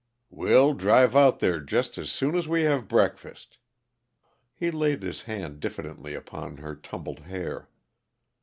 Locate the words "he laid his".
4.55-5.21